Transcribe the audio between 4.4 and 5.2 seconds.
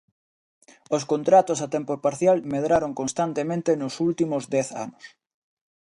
dez anos.